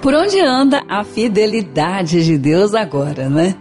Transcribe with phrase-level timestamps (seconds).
[0.00, 3.56] Por onde anda a fidelidade de Deus agora, né?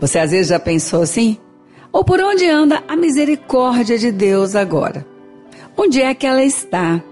[0.00, 1.38] Você às vezes já pensou assim?
[1.92, 5.06] Ou por onde anda a misericórdia de Deus agora?
[5.76, 7.02] Onde é que ela está?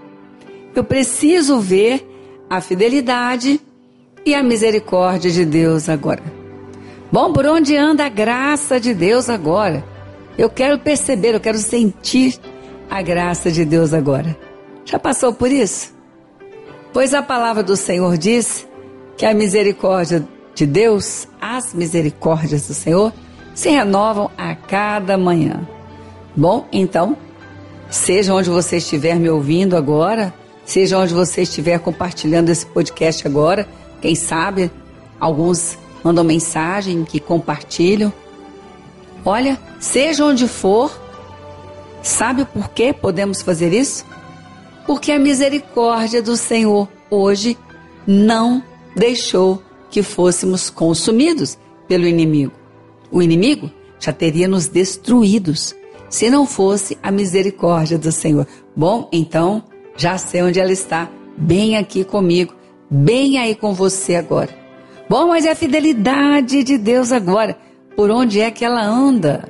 [0.75, 2.07] Eu preciso ver
[2.49, 3.59] a fidelidade
[4.25, 6.21] e a misericórdia de Deus agora.
[7.11, 9.83] Bom, por onde anda a graça de Deus agora?
[10.37, 12.37] Eu quero perceber, eu quero sentir
[12.89, 14.37] a graça de Deus agora.
[14.83, 15.94] Já passou por isso?
[16.95, 18.65] Pois a palavra do Senhor diz
[19.17, 23.11] que a misericórdia de Deus, as misericórdias do Senhor,
[23.53, 25.67] se renovam a cada manhã.
[26.33, 27.17] Bom, então,
[27.89, 30.33] seja onde você estiver me ouvindo agora,
[30.65, 33.67] seja onde você estiver compartilhando esse podcast agora,
[34.01, 34.71] quem sabe
[35.19, 38.13] alguns mandam mensagem que compartilham.
[39.25, 40.97] Olha, seja onde for,
[42.01, 44.05] sabe por que podemos fazer isso?
[44.85, 47.57] Porque a misericórdia do Senhor hoje
[48.05, 48.63] não
[48.95, 52.53] deixou que fôssemos consumidos pelo inimigo.
[53.11, 55.75] O inimigo já teria nos destruídos
[56.09, 58.47] se não fosse a misericórdia do Senhor.
[58.75, 59.63] Bom, então
[59.97, 62.53] já sei onde ela está, bem aqui comigo,
[62.89, 64.49] bem aí com você agora.
[65.09, 67.57] Bom, mas é a fidelidade de Deus agora.
[67.95, 69.49] Por onde é que ela anda?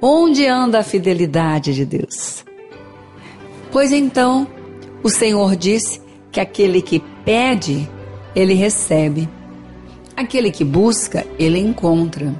[0.00, 2.44] Onde anda a fidelidade de Deus?
[3.70, 4.46] Pois então,
[5.04, 6.00] o Senhor disse
[6.32, 7.88] que aquele que pede,
[8.34, 9.28] ele recebe.
[10.16, 12.34] Aquele que busca, ele encontra.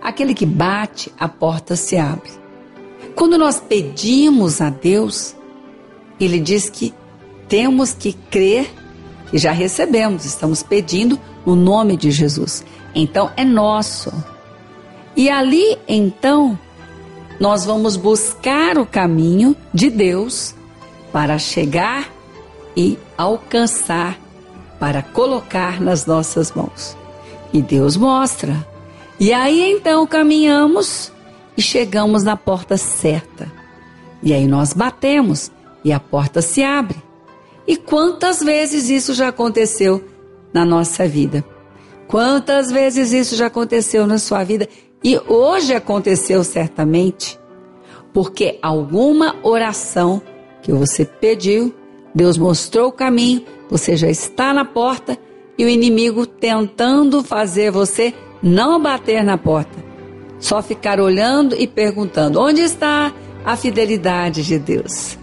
[0.00, 2.30] Aquele que bate, a porta se abre.
[3.14, 5.34] Quando nós pedimos a Deus,
[6.20, 6.92] ele diz que
[7.48, 8.70] temos que crer
[9.30, 12.62] que já recebemos, estamos pedindo no nome de Jesus.
[12.94, 14.12] Então é nosso.
[15.16, 16.58] E ali, então,
[17.40, 20.54] nós vamos buscar o caminho de Deus
[21.12, 22.10] para chegar
[22.76, 24.18] e alcançar,
[24.80, 26.96] para colocar nas nossas mãos.
[27.52, 28.66] E Deus mostra.
[29.20, 31.12] E aí então caminhamos
[31.56, 33.52] e chegamos na porta certa.
[34.22, 35.52] E aí nós batemos
[35.84, 36.96] e a porta se abre.
[37.66, 40.02] E quantas vezes isso já aconteceu
[40.52, 41.44] na nossa vida?
[42.08, 44.68] Quantas vezes isso já aconteceu na sua vida?
[45.04, 47.38] E hoje aconteceu certamente,
[48.12, 50.22] porque alguma oração
[50.62, 51.74] que você pediu,
[52.14, 55.18] Deus mostrou o caminho, você já está na porta
[55.58, 59.78] e o inimigo tentando fazer você não bater na porta,
[60.38, 63.12] só ficar olhando e perguntando: onde está
[63.44, 65.18] a fidelidade de Deus?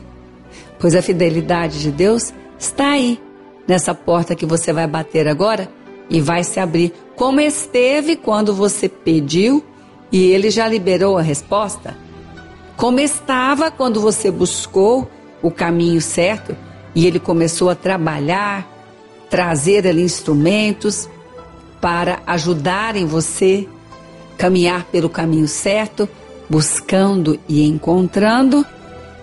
[0.80, 3.20] Pois a fidelidade de Deus está aí,
[3.68, 5.70] nessa porta que você vai bater agora
[6.10, 9.64] e vai se abrir, como esteve quando você pediu
[10.12, 11.96] e ele já liberou a resposta.
[12.76, 15.08] Como estava quando você buscou
[15.42, 16.56] o caminho certo
[16.96, 18.68] e ele começou a trabalhar,
[19.30, 21.10] trazer ali instrumentos
[21.80, 23.68] para ajudarem você
[24.38, 26.08] caminhar pelo caminho certo,
[26.50, 28.66] buscando e encontrando,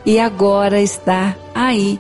[0.05, 1.99] e agora está aí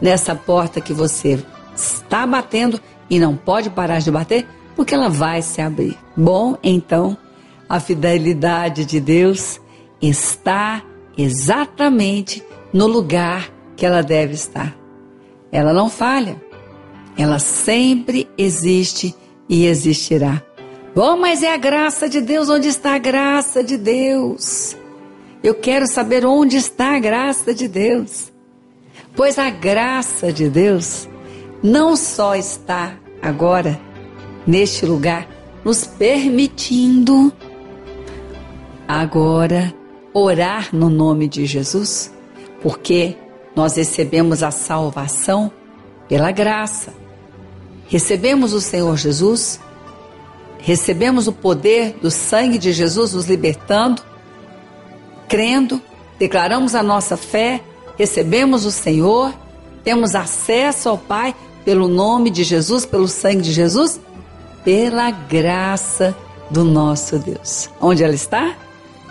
[0.00, 1.42] nessa porta que você
[1.74, 5.98] está batendo e não pode parar de bater, porque ela vai se abrir.
[6.16, 7.16] Bom, então,
[7.68, 9.60] a fidelidade de Deus
[10.00, 10.82] está
[11.16, 14.76] exatamente no lugar que ela deve estar.
[15.50, 16.40] Ela não falha.
[17.16, 19.14] Ela sempre existe
[19.48, 20.42] e existirá.
[20.94, 22.48] Bom, mas é a graça de Deus.
[22.48, 24.76] Onde está a graça de Deus?
[25.42, 28.30] Eu quero saber onde está a graça de Deus.
[29.16, 31.08] Pois a graça de Deus
[31.62, 33.78] não só está agora
[34.46, 35.28] neste lugar,
[35.64, 37.32] nos permitindo
[38.88, 39.74] agora
[40.12, 42.10] orar no nome de Jesus,
[42.62, 43.16] porque
[43.54, 45.50] nós recebemos a salvação
[46.08, 46.92] pela graça.
[47.88, 49.60] Recebemos o Senhor Jesus,
[50.58, 54.02] recebemos o poder do sangue de Jesus nos libertando,
[55.28, 55.80] crendo,
[56.18, 57.60] declaramos a nossa fé,
[57.98, 59.34] recebemos o Senhor,
[59.82, 61.34] temos acesso ao Pai
[61.64, 64.00] pelo nome de Jesus, pelo sangue de Jesus,
[64.64, 66.16] pela graça
[66.50, 67.70] do nosso Deus.
[67.80, 68.56] Onde ela está?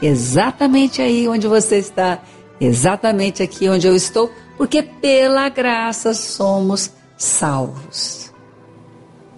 [0.02, 2.20] Exatamente aí onde você está,
[2.60, 8.34] exatamente aqui onde eu estou, porque pela graça somos salvos.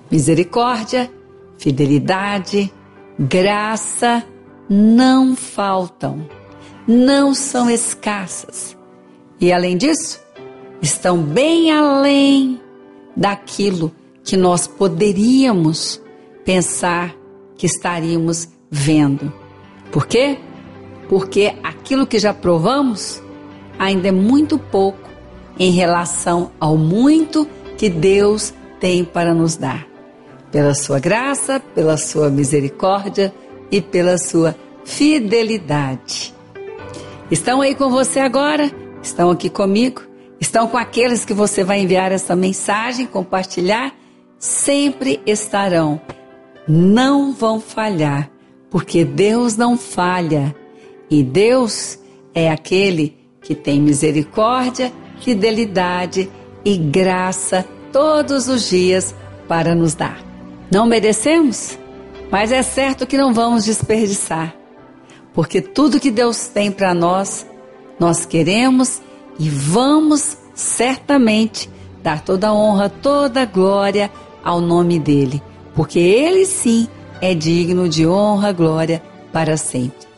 [0.09, 1.11] Misericórdia,
[1.57, 2.71] fidelidade,
[3.19, 4.25] graça
[4.69, 6.27] não faltam,
[6.87, 8.75] não são escassas.
[9.39, 10.21] E além disso,
[10.81, 12.59] estão bem além
[13.15, 13.91] daquilo
[14.23, 16.01] que nós poderíamos
[16.45, 17.15] pensar
[17.55, 19.31] que estaríamos vendo.
[19.91, 20.39] Por quê?
[21.11, 23.21] Porque aquilo que já provamos
[23.77, 25.09] ainda é muito pouco
[25.59, 27.45] em relação ao muito
[27.77, 29.85] que Deus tem para nos dar.
[30.53, 33.33] Pela sua graça, pela sua misericórdia
[33.69, 34.55] e pela sua
[34.85, 36.33] fidelidade.
[37.29, 38.71] Estão aí com você agora?
[39.03, 40.03] Estão aqui comigo?
[40.39, 43.93] Estão com aqueles que você vai enviar essa mensagem, compartilhar?
[44.39, 45.99] Sempre estarão.
[46.65, 48.31] Não vão falhar,
[48.69, 50.55] porque Deus não falha.
[51.11, 51.99] E Deus
[52.33, 56.31] é aquele que tem misericórdia, fidelidade
[56.63, 59.13] e graça todos os dias
[59.45, 60.23] para nos dar.
[60.71, 61.77] Não merecemos,
[62.31, 64.55] mas é certo que não vamos desperdiçar,
[65.33, 67.45] porque tudo que Deus tem para nós,
[67.99, 69.01] nós queremos
[69.37, 71.69] e vamos certamente
[72.01, 74.09] dar toda a honra, toda a glória
[74.41, 75.43] ao nome dele,
[75.75, 76.87] porque ele sim
[77.19, 79.03] é digno de honra, glória
[79.33, 80.10] para sempre.